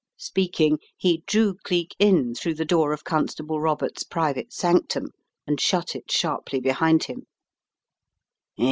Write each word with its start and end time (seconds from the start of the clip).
Speaking, 0.17 0.79
he 0.97 1.21
drew 1.27 1.53
Cleek 1.63 1.95
in 1.99 2.33
through 2.33 2.55
the 2.55 2.65
door 2.65 2.91
of 2.91 3.03
Constable 3.03 3.61
Roberts' 3.61 4.01
private 4.01 4.51
sanctum 4.51 5.11
and 5.45 5.61
shut 5.61 5.95
it 5.95 6.09
sharply 6.11 6.59
behind 6.59 7.03
him. 7.03 7.27